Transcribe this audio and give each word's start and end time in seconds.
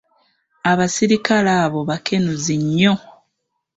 Abasirikale 0.71 1.51
abo 1.63 1.79
bakenuzi 1.89 2.55
nnyo. 2.63 2.93